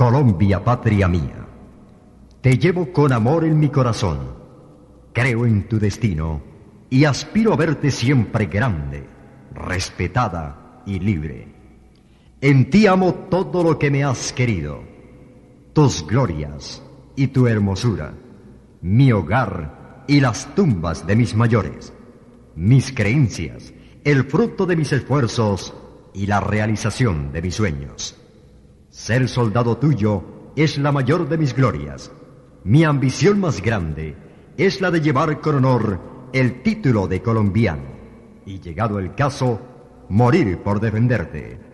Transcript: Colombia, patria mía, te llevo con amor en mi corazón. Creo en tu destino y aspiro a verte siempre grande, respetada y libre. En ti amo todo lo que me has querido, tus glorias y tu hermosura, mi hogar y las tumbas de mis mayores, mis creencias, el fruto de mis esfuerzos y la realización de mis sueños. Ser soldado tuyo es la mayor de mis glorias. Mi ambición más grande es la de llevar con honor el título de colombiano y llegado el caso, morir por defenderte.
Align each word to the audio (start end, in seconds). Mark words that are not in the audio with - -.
Colombia, 0.00 0.64
patria 0.64 1.08
mía, 1.08 1.46
te 2.40 2.56
llevo 2.56 2.90
con 2.90 3.12
amor 3.12 3.44
en 3.44 3.60
mi 3.60 3.68
corazón. 3.68 4.18
Creo 5.12 5.44
en 5.44 5.68
tu 5.68 5.78
destino 5.78 6.40
y 6.88 7.04
aspiro 7.04 7.52
a 7.52 7.56
verte 7.56 7.90
siempre 7.90 8.46
grande, 8.46 9.06
respetada 9.52 10.80
y 10.86 11.00
libre. 11.00 11.48
En 12.40 12.70
ti 12.70 12.86
amo 12.86 13.12
todo 13.28 13.62
lo 13.62 13.78
que 13.78 13.90
me 13.90 14.02
has 14.02 14.32
querido, 14.32 14.82
tus 15.74 16.06
glorias 16.06 16.82
y 17.14 17.26
tu 17.26 17.46
hermosura, 17.46 18.14
mi 18.80 19.12
hogar 19.12 20.04
y 20.08 20.20
las 20.20 20.54
tumbas 20.54 21.06
de 21.06 21.14
mis 21.14 21.34
mayores, 21.34 21.92
mis 22.56 22.90
creencias, 22.90 23.74
el 24.02 24.24
fruto 24.24 24.64
de 24.64 24.76
mis 24.76 24.94
esfuerzos 24.94 25.74
y 26.14 26.24
la 26.24 26.40
realización 26.40 27.32
de 27.32 27.42
mis 27.42 27.54
sueños. 27.54 28.19
Ser 29.00 29.30
soldado 29.30 29.78
tuyo 29.78 30.22
es 30.54 30.76
la 30.76 30.92
mayor 30.92 31.26
de 31.26 31.38
mis 31.38 31.56
glorias. 31.56 32.12
Mi 32.64 32.84
ambición 32.84 33.40
más 33.40 33.62
grande 33.62 34.14
es 34.58 34.82
la 34.82 34.90
de 34.90 35.00
llevar 35.00 35.40
con 35.40 35.54
honor 35.54 36.28
el 36.34 36.62
título 36.62 37.08
de 37.08 37.22
colombiano 37.22 37.88
y 38.44 38.60
llegado 38.60 38.98
el 38.98 39.14
caso, 39.14 39.58
morir 40.10 40.58
por 40.58 40.80
defenderte. 40.80 41.69